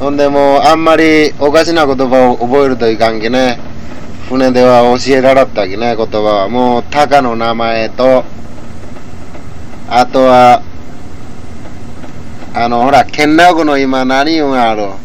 [0.00, 3.60] ほんでもう、あんまりおかしな言葉を覚えるといかんきね。
[4.30, 6.48] 船では教えられたきね、言葉は。
[6.48, 8.24] もう、タカの名前と、
[9.90, 10.62] あとは、
[12.54, 14.96] あの、ほら、ケンナゴの今何言うんやろ。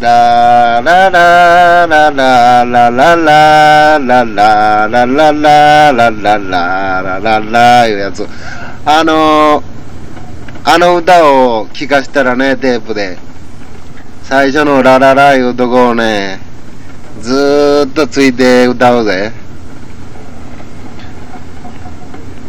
[0.00, 8.26] ラララララララララララララララララララいうやつ。
[8.86, 9.62] あの、
[10.64, 13.18] あの歌を聴かラたらね、テープで。
[14.32, 16.40] 最初のラララいうとこをね、
[17.20, 19.30] ずーっとついて歌うぜ。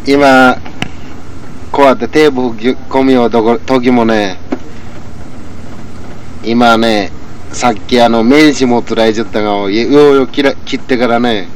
[0.06, 0.56] 今、
[1.70, 4.38] こうやってテープ吹き込みをと時もね、
[6.42, 7.12] 今ね、
[7.52, 11.48] さっきあの名刺もつらいじゃったが、いようよ切ってからね、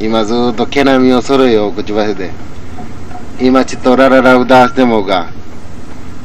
[0.00, 2.32] 今ずーっと毛並みを揃えよう、口ばせて。
[3.40, 5.37] 今ちょっとラララ歌わせてもうか。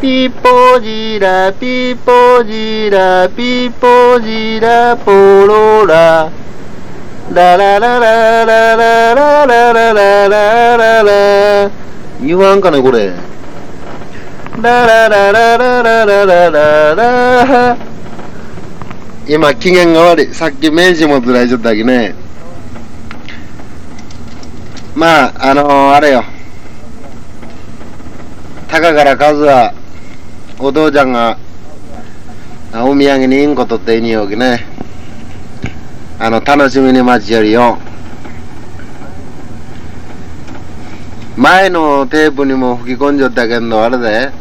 [0.00, 6.30] ピポジラピポジラピポジラポロラ。
[7.32, 11.70] ラララララララララララララ。
[12.20, 13.14] 言わんかねこれ。
[14.60, 16.94] ラララララララララ。
[16.94, 17.76] ラ
[19.26, 20.34] 今機嫌が悪い。
[20.34, 22.14] さっき名刺もずらいちゃったけね。
[24.94, 26.22] まああのー、あれよ。
[28.68, 29.85] 高から和は
[30.58, 31.36] お父ちゃんが
[32.72, 34.66] お土産にインコ取っていによきね。
[36.18, 37.78] あの楽しみに待ちよりよ。
[41.36, 44.32] 前のテープにも吹き込んじゃったけどあれで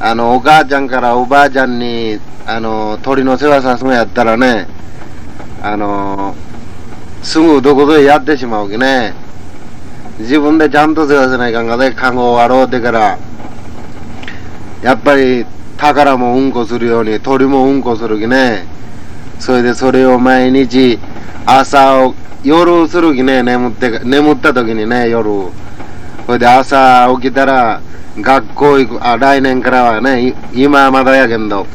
[0.00, 4.66] あのお母ちゃんからおばあちゃんにあの鳥の世話さすのやったらね
[5.62, 6.34] あの
[7.22, 9.12] すぐどこぞへやってしまうきね。
[10.18, 13.18] 自分でちゃんと世話せないかんがで看護終わろうてから
[14.82, 18.66] やっぱり宝もうんこするように鳥もうんこするきね。
[19.38, 20.98] それでそれを毎日
[21.46, 22.14] 朝を
[22.44, 23.42] 夜するきね。
[23.42, 25.50] 眠って眠った時にね夜
[26.26, 27.80] それで朝起きたら
[28.20, 31.66] 学校行くあ来年からはね今はまだやけど。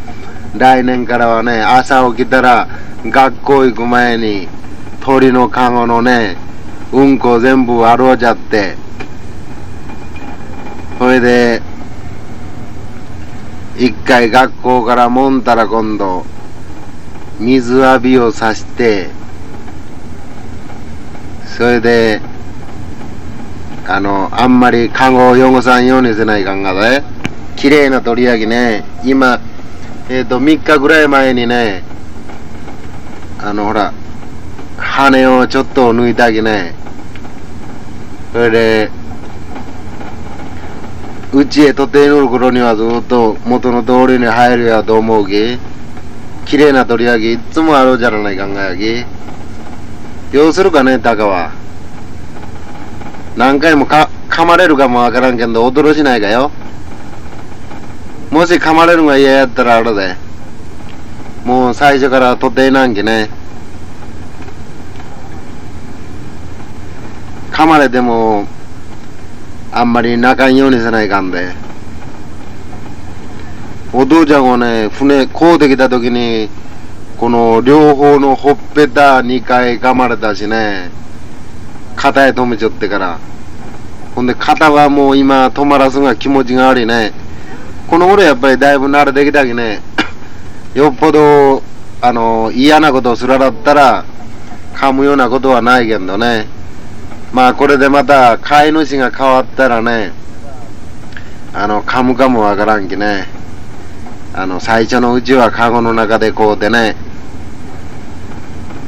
[0.58, 2.68] 来年からはね朝起きたら
[3.06, 4.48] 学校行く前に
[5.02, 6.36] 鳥のカゴのね
[6.92, 8.76] うんこ全部洗うちゃって。
[10.98, 11.62] それで
[13.78, 16.26] 一回学校からもんたら今度
[17.40, 19.10] 水浴びをさして
[21.46, 22.22] それで
[23.86, 27.04] あのあんまりカゴを汚さんようにせないかんがね。
[27.56, 28.84] 綺麗な鳥焼きね。
[29.04, 29.40] 今
[30.10, 31.84] えっ、ー、と3日ぐらい前にね
[33.40, 33.94] あのほら
[34.78, 36.76] 羽をちょっと抜いたきね。
[38.34, 38.92] それで
[41.34, 45.58] うちへ取っている頃にはずっと元の通りに入るやと思うき
[46.46, 49.06] 綺麗な鳥焼きいつもあるじゃないかんがやき
[50.32, 51.52] どうするかねタカは。
[53.36, 56.52] 何回もか噛まれるかもわからんけど驚しないかよ。
[58.32, 60.16] もし噛まれるのが嫌やったらあれで。
[61.46, 63.30] もう最初から取っていなんきね。
[67.52, 68.48] 噛まれても
[69.72, 71.54] あんまり泣かんようにせないかんで。
[73.94, 76.50] お父ちゃんはね、船、こうできた時に、
[77.18, 80.92] この両方のほっぺた2回噛まれたしね、
[81.96, 83.20] 肩へ止めちゃってから。
[84.14, 87.14] ほんで肩はもう今止まらすが気持ちが悪いね。
[87.88, 89.82] この頃やっぱりだいぶ慣れてきたきね、
[90.76, 91.64] よっぽど、
[92.02, 94.06] あの、嫌なことをするだったら、
[94.76, 96.57] 噛むようなことはないけどね。
[97.38, 100.12] まあこれでまた飼い主が変わったらね、
[101.54, 103.28] あの、噛むかもわからんきね。
[104.34, 106.96] あの、最初のうちはカゴの中でこうてね。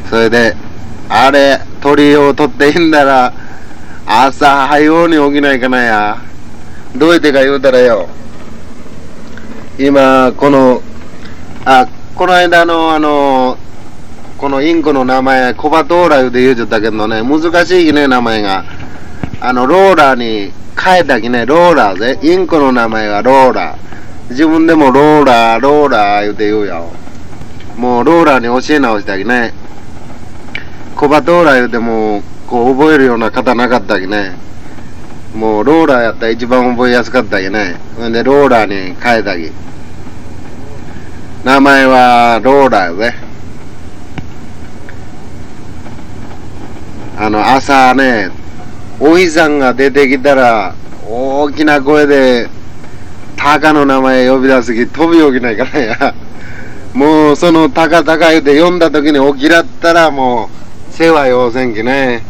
[0.09, 0.55] それで、
[1.09, 3.31] あれ、鳥を取っていいんだら、
[4.07, 6.17] 朝早うに起きないかなや。
[6.95, 8.09] どうやってか言うたらよ。
[9.77, 10.81] 今、この、
[11.65, 13.59] あ、この間のあの、
[14.39, 18.63] このインコの名前、コバトーラ言うて言うちゃったけどね、難しいきね、名前が。
[19.41, 22.19] あの、ローラーに変えたきね、ローラーぜ。
[22.23, 24.29] インコの名前はローラー。
[24.29, 26.89] 自分でもローラー、ローラー言うて言うよ。
[27.75, 29.53] もうローラーに教え直したきね。
[30.95, 34.37] コバトーラ言うても、こう覚えるような方なかったきね。
[35.35, 37.75] もうローラーやったら一番覚えやすかったきね。
[37.97, 39.51] ほんでローラーに変えたき。
[41.43, 43.28] 名前はローラーやぜ。
[47.19, 48.31] あの、朝ね、
[48.97, 50.73] おいさんが出てきたら、
[51.05, 52.47] 大きな声で、
[53.35, 56.15] タカの名前呼び出すき飛び起きないからや。
[56.93, 60.49] もうそのタカタカ言うて呼んだ時に起きらったらも
[60.89, 62.23] う世話要せんきね。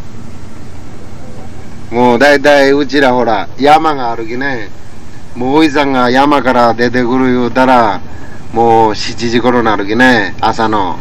[1.91, 4.69] もうだいたいうちらほら山があるきね。
[5.35, 8.01] もうおいさんが山から出てくる言うたら
[8.53, 10.35] もう7時頃なるきね。
[10.41, 10.97] 朝の。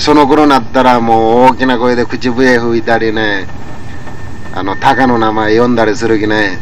[0.00, 3.46] その頃なったらもう大きな声で口笛吹いたりね。
[4.52, 6.58] あの、タカの名前呼んだりするきね。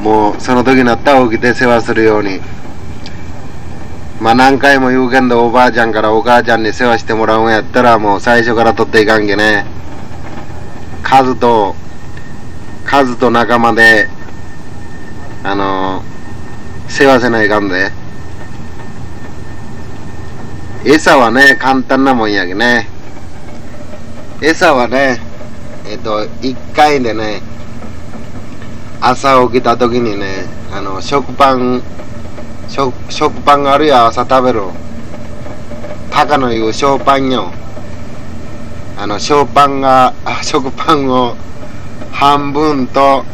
[0.00, 2.40] もうその時になったら起きて世話するように。
[4.20, 9.66] まあ何回も言うけんどおばあちゃんからお母ちゃんに世話してもらうんやったらもう最初から取っていかんけね。
[11.02, 11.74] 数と、
[12.84, 14.08] 数と仲間で、
[15.42, 16.04] あの
[16.88, 17.99] 世話せないかんで。
[20.82, 22.88] 餌はね、簡単なもんやけね。
[24.40, 25.20] 餌はね、
[25.86, 27.42] えっと、一回でね、
[28.98, 31.82] 朝起きた時にね、あの、食パン、
[32.66, 34.62] 食、食パンがあるや朝食べる。
[36.10, 37.52] タカの言う小パンよ。
[38.96, 41.36] あの、小パンが、あ食パンを
[42.10, 43.26] 半分と、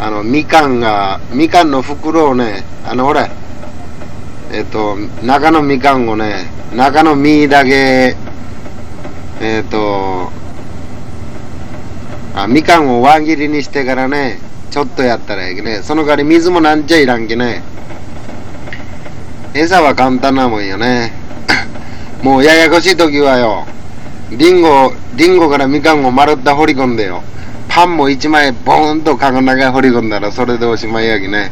[0.00, 3.30] あの、みかんが、みかんの袋をね、あの、ほれ、
[4.54, 6.46] えっと、中のみかんをね、
[6.76, 8.14] 中の実だけ、
[9.40, 10.30] えっと、
[12.36, 14.38] あ、みかんを輪切りにしてからね、
[14.70, 15.82] ちょっとやったらいいけね。
[15.82, 17.64] その代わり水もなんちゃいらんけね。
[19.54, 21.10] 餌は簡単なもんよね。
[22.22, 23.66] もうややこしい時はよ、
[24.30, 27.24] リンゴ、リンゴからみかんを丸った掘り込んでよ。
[27.68, 31.50] パンも一枚ボーンとカゴの中掘り込んだらそれでおしまいやきね。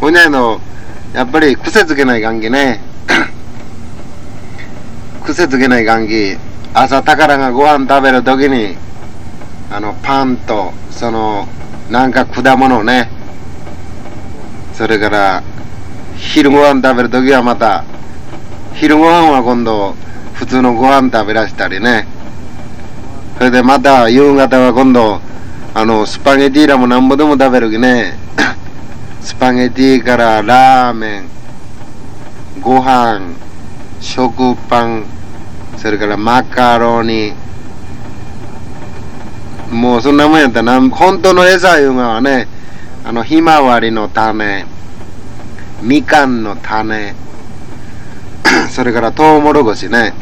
[0.00, 0.60] ほいないの、
[1.14, 2.80] やっぱり癖つけない関係ね。
[5.26, 6.38] 癖つけない関係。
[6.72, 8.76] 朝宝がご飯食べるときに、
[9.72, 11.48] あの、パンと、その、
[11.90, 13.10] なんか果物ね。
[14.72, 15.42] それから、
[16.16, 17.84] 昼ご飯食べるときはまた、
[18.74, 19.96] 昼ご飯は今度、
[20.34, 22.06] 普通のご飯食べらしたりね。
[23.36, 25.20] それでまた、夕方は今度、
[25.74, 28.16] あの、スパゲティらもなんぼでも食べるきね。
[29.22, 31.28] スパゲティからラーメン、
[32.60, 33.34] ご飯、
[34.00, 35.04] 食パン、
[35.76, 37.32] それからマカロニ、
[39.70, 42.48] もうそんなもんやったな、本当の餌いうのはね、
[43.04, 44.64] あの、ひまわりの種、
[45.82, 47.14] みかんの種、
[48.70, 50.14] それからトウモロコシね。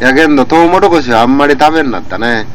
[0.00, 2.46] やけんどトウモロコシはあんまり食べんなったね。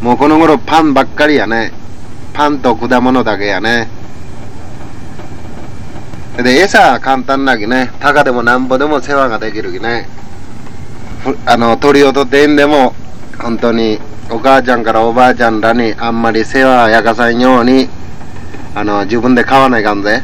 [0.00, 1.72] もうこの頃パンばっかりやね。
[2.32, 3.88] パンと果物だけやね。
[6.36, 7.90] で、餌は簡単なきね。
[8.00, 10.08] タカでもなんぼでも世話ができるきね。
[11.44, 12.94] あの、鳥を取ってんでも、
[13.38, 13.98] 本当に
[14.30, 17.88] お母ちゃんからおばあちゃんらにあんまり世話やかさんように、
[18.74, 20.22] あの、自分で飼わないかんぜ。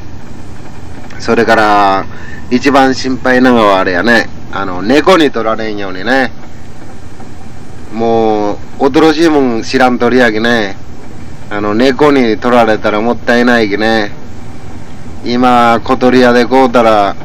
[1.19, 2.07] それから、
[2.51, 4.29] 一番心配なのはあれやね。
[4.51, 6.33] あの、猫に取られんようにね。
[7.93, 10.77] もう、驚しいもん知らん鳥やきね。
[11.51, 14.13] あの、猫に取られたらもったいないきね。
[15.25, 17.17] 今、小鳥屋で買うたら、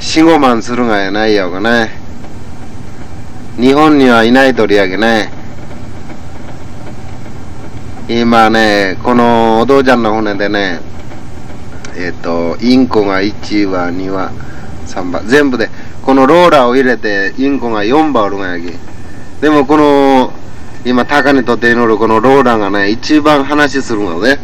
[0.00, 1.90] 4、5万するがやないやがね。
[3.56, 5.30] 日本にはいない鳥やけね。
[8.08, 10.80] 今ね、このお父ちゃんの船でね、
[11.96, 14.30] えっ、と、インコが1羽、2羽、
[14.86, 15.70] 3羽、全部で、
[16.02, 18.72] このローラーを入れて、インコが4羽おるがやき。
[19.40, 20.32] でもこの、
[20.84, 24.38] 今高値とっているこのローラーがね、一番話するのね。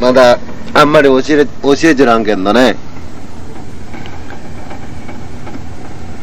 [0.00, 0.38] まだ、
[0.72, 2.76] あんまり教え、教えちゃらんけんだね。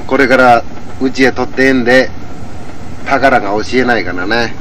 [0.07, 0.63] これから、
[1.01, 2.09] うちへ取ってえんで、
[3.05, 4.55] 宝が教えないからね。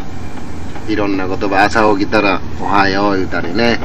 [0.89, 3.79] いろんな言葉、朝起きたら、おはよう言うたりね。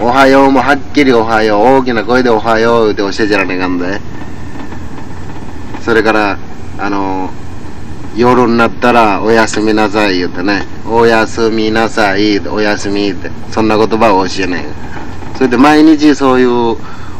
[0.00, 4.00] おはようもはっきりおはよう、大きな声でおはよう言うて教えちゃらねえかんで。
[5.82, 6.38] それから、
[6.78, 7.30] あの、
[8.16, 10.66] 夜になったら、おやすみなさい言うてね。
[10.86, 13.30] おやすみなさい、おやすみって。
[13.50, 14.64] そんな言葉を教えない。
[15.38, 16.76] それで毎日そういう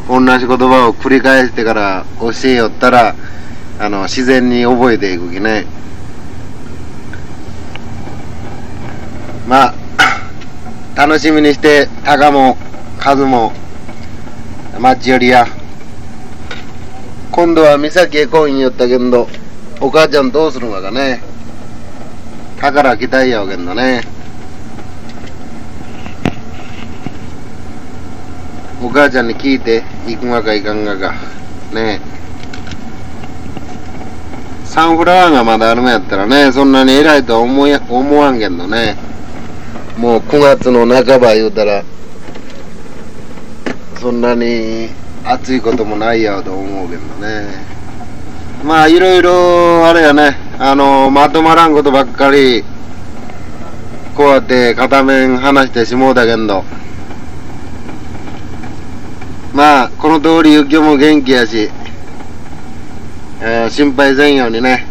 [0.09, 3.15] 同じ言葉を繰り返してから教えよったら、
[3.79, 5.67] あの、自然に覚えていくきね。
[9.47, 9.75] まあ、
[11.07, 12.59] 楽しみにして、タカも、
[12.99, 13.53] カズも、
[14.81, 15.47] マッチよりや。
[17.31, 19.29] 今度は三崎へ来いん言ったけんど、
[19.81, 21.23] お母ちゃんどうするのかね。
[22.61, 24.18] 宝来たいやわけんだね。
[28.81, 31.15] お母ちゃんに聞いて、行くがか行かんがか。
[31.75, 32.19] ねえ。
[34.65, 38.97] サンフラワーがまだあるのやったらね、そんなに偉いとは思や思わんけんどね。
[39.97, 41.83] もう9月の半ば言うたら、
[44.01, 44.91] そんなに
[45.25, 47.49] 暑いこともないやと思うけどね。
[48.63, 52.63] まあいろいろあれやね、あの、まとまらんことばっかり、
[54.15, 56.63] こうやって片面話してしもうたけんど、
[59.55, 61.71] まあ、この通り雪も元気やし、
[63.41, 64.87] えー心配せんようにね。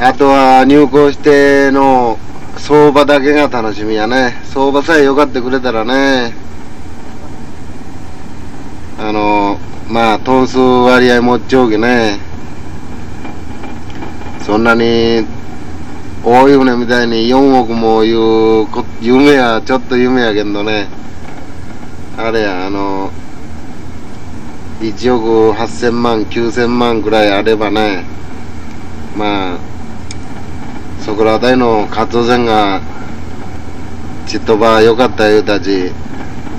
[0.00, 2.18] あとは入校しての
[2.56, 4.40] 相場だけが楽しみやね。
[4.44, 6.32] 相場さえ良かってくれたらね。
[8.98, 12.18] あの、まあ、頭数割合持っちゃうけね。
[14.44, 15.24] そんなに、
[16.24, 18.16] 大い船みたいに4億も言
[18.64, 18.66] う、
[19.00, 20.88] 夢や、ちょっと夢やけどね。
[22.16, 23.10] あれや、あの、
[24.80, 28.04] 1億8000万、9000万くらいあればね、
[29.16, 29.58] まあ、
[31.00, 32.80] そこら辺りのカツオ船が、
[34.26, 35.92] ちっとば良かった言うたち、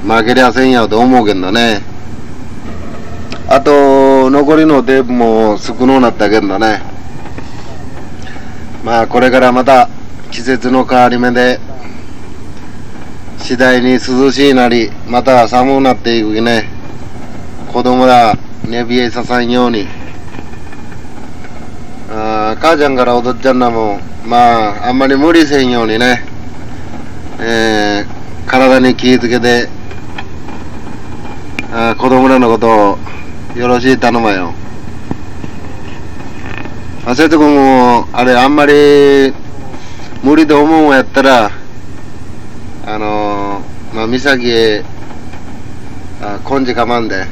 [0.03, 1.81] 負けりゃせんやと思うけどね。
[3.47, 6.88] あと、残りのテープも少のうなったけどね。
[8.89, 9.87] まあ、これからまた
[10.31, 11.59] 季節の変わり目で、
[13.37, 16.67] 次第に涼しいなり、また寒くなっていくね。
[17.71, 18.33] 子供ら
[18.67, 19.85] 寝冷えささんように。
[22.09, 26.23] あ母ちゃんからお父っちゃんらもん、まあ、あんまり無理せんようにね、
[27.39, 29.69] えー、体に気ぃつけて、
[31.71, 32.97] あ子供らのことを
[33.55, 34.51] よろしい頼むよ。
[37.05, 39.33] あ、瀬戸君も、あれ、あんまり
[40.21, 41.51] 無理と思うんやったら、
[42.85, 43.61] あの、
[43.93, 44.83] まあ、岬へ、
[46.21, 47.25] あ、根治かまんで。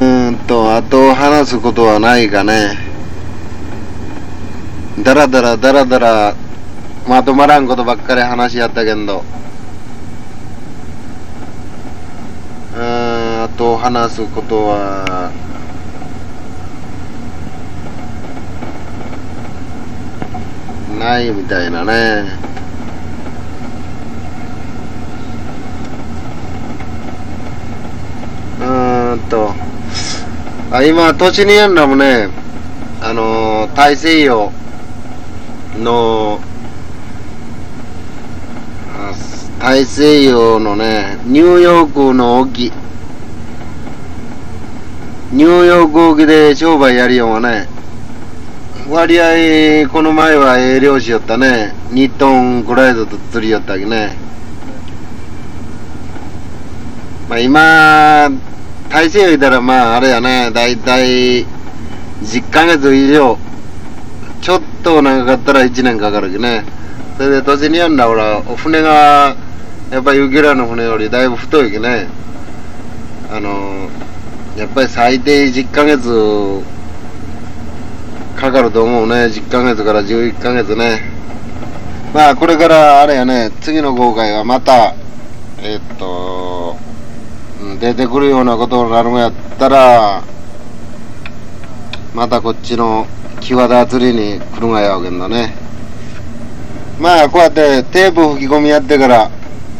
[0.00, 2.76] うんと、あと話すことはないかね。
[5.02, 6.34] だらだらだらだら、
[7.06, 9.22] まとまらんことばっかり話しやったけんど。
[12.74, 15.30] うん、あと話すことは、
[20.98, 22.24] ないみたいなね。
[28.60, 29.52] うんと、
[30.70, 32.28] あ今、土地にやんらもね、
[33.00, 34.50] あの大西洋
[35.78, 36.40] の、
[39.60, 42.72] 大西洋のね、ニューヨークの沖、
[45.32, 47.73] ニューヨーク沖で商売やりようがね、
[48.88, 51.72] 割合、この前はええ漁師よったね。
[51.92, 54.14] 2トンくらいずつ釣りよったきね。
[57.30, 58.30] まあ今、
[58.90, 61.46] 大西洋いたらまああれやね、だいたい
[62.22, 63.38] 10ヶ月以上。
[64.42, 66.64] ちょっと長かったら1年かかるきね。
[67.16, 69.34] それで土地にやんだほら、お船が、
[69.90, 72.06] やっぱりユキラの船よりだいぶ太いきね。
[73.32, 73.88] あの、
[74.58, 76.73] やっぱり最低10ヶ月
[78.36, 79.26] かかると思うね。
[79.26, 81.02] 10ヶ月から11ヶ月ね。
[82.12, 84.94] まあこれからあれやね、次の号外はまた、
[85.62, 86.76] えっと、
[87.80, 90.22] 出てくるようなことになるんやったら、
[92.14, 93.06] またこっちの
[93.40, 95.64] 際立釣りに来るがやわけんだね。
[97.00, 99.30] まあこうやってテープ吹き込みやってから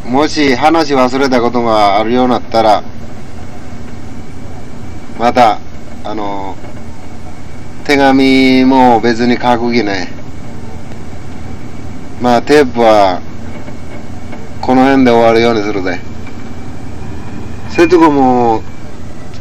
[0.04, 2.82] もし話忘れたことがあるようになったら
[5.18, 5.58] また
[6.02, 6.56] あの
[7.84, 10.08] 手紙も別に書く気ね
[12.20, 13.20] まあテープは
[14.62, 16.00] この辺で終わるようにするぜ。
[17.68, 18.62] そういうとこも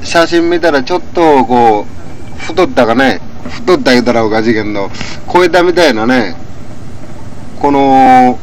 [0.02, 3.22] 写真見たらちょっとこう太ったかね。
[3.50, 4.90] 太った言うたらおかしいけど
[5.32, 6.36] 超えたみたいなね。
[7.62, 8.38] この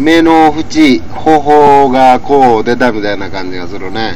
[0.00, 4.14] 目の縁頬がこう出たみたいな感じがするね。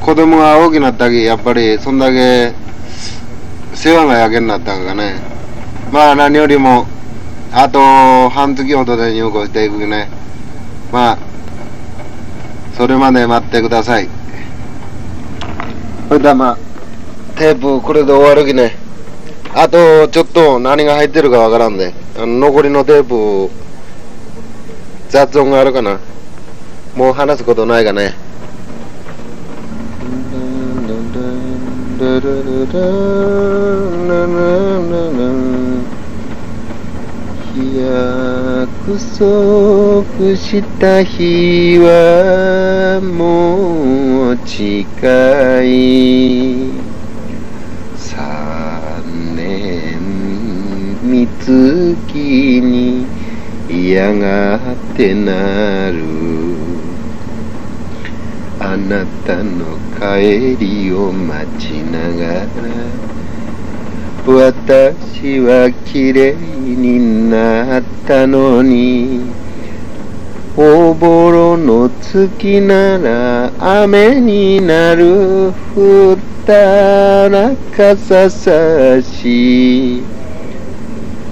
[0.00, 2.52] 子供が大きなったきやっぱりそんだけ
[3.74, 5.20] 世話がやけになったんかね。
[5.92, 6.86] まあ何よりも
[7.52, 10.08] あと半月ほどで入校していくね。
[10.92, 11.18] まあ
[12.76, 14.08] それまで待ってください。
[16.08, 16.58] それではまあ
[17.38, 18.76] テープこれで終わるきね。
[19.54, 21.92] あとちょっと何が入ってるかわからんで。
[22.16, 23.52] あの残りのテープ
[25.08, 25.98] 雑音があるかな。
[26.94, 28.14] もう話すことないかね。
[37.76, 46.70] 約束した日はもう近い。
[47.96, 49.02] 三
[49.34, 49.98] 年
[51.02, 51.96] 三月
[52.60, 53.06] に
[53.90, 56.55] やがってなる。
[58.68, 62.46] あなたの帰りを待ちながら
[64.26, 69.20] 私は綺麗になったのに
[70.56, 73.52] おぼろの月なら
[73.84, 80.02] 雨になる降ったら傘さし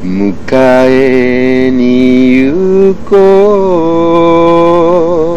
[0.04, 5.33] 迎えに行こう。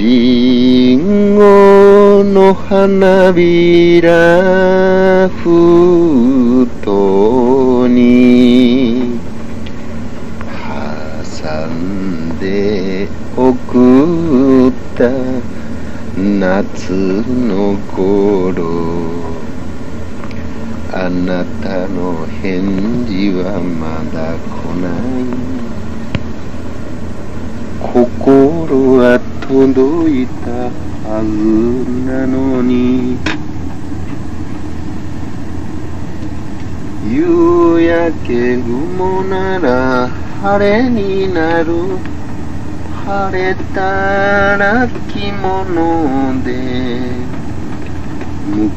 [0.00, 6.86] りんごの花びら封筒
[7.92, 9.20] に
[10.48, 15.10] 挟んで送った
[16.16, 16.92] 夏
[17.28, 19.20] の頃。
[20.92, 24.88] あなたの返事はまだ来な
[25.46, 25.49] い。
[27.80, 30.50] 心は届いた
[31.08, 31.28] はず
[32.06, 33.18] なのに。
[37.08, 40.08] 夕焼け雲なら
[40.42, 41.98] 晴れになる。
[43.04, 46.50] 晴れたら着物で。
[48.46, 48.70] 迎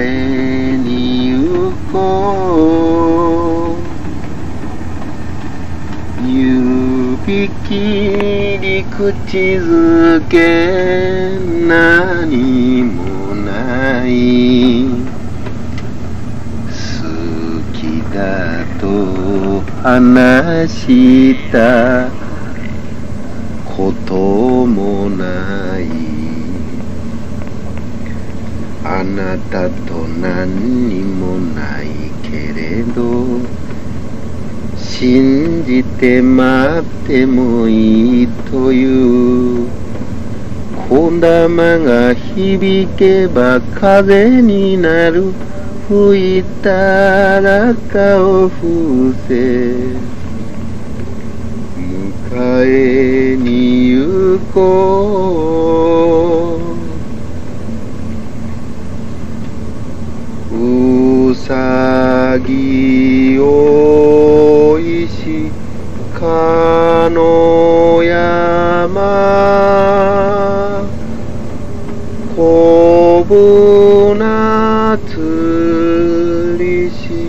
[0.00, 3.93] えに行こう。
[6.36, 9.06] 指切り口
[9.60, 14.88] づけ何もない。
[16.66, 16.72] 好
[17.72, 18.82] きだと
[19.80, 22.10] 話した
[23.64, 25.86] こともない。
[28.84, 31.86] あなたと何にもない
[32.22, 32.43] けど。
[35.04, 39.68] 信じて待ってもいいという。
[40.88, 45.34] 小玉が響けば風になる。
[45.88, 49.34] 吹いたら顔伏せ。
[51.76, 54.62] 迎えに行こ
[56.70, 56.73] う。
[61.46, 65.50] さぎおいし
[66.18, 68.94] かの山
[72.34, 77.28] こぶなつりし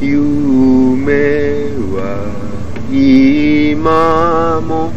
[0.00, 2.18] 夢は
[2.90, 4.90] 今も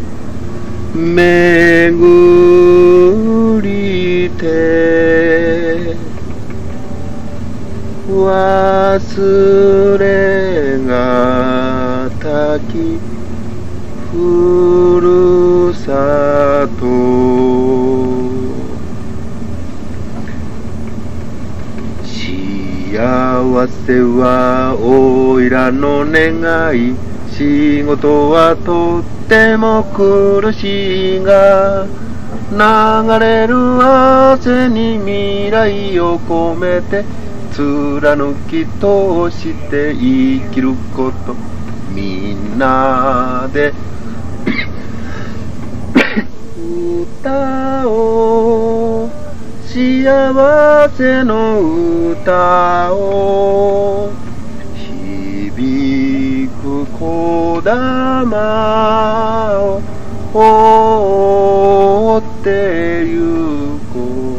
[0.95, 1.64] 巡
[4.29, 5.95] て
[8.09, 12.99] 忘れがたき
[14.11, 16.85] ふるさと。
[22.95, 26.95] 幸せはおいらの願い。
[27.31, 31.85] 仕事はとっても苦しいが
[32.51, 32.57] 流
[33.19, 37.03] れる汗に未来を込めて
[37.51, 41.35] 貫き通して生きること。
[41.91, 43.73] みんなで
[47.21, 49.09] 歌を
[49.65, 54.11] 幸せの歌を
[54.75, 59.94] 響く小玉を
[60.37, 64.37] 追ってゆこ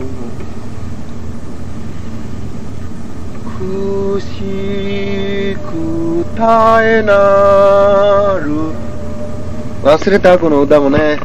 [3.47, 8.73] う苦しく耐えなる。
[9.83, 11.19] 忘れたこの歌もね。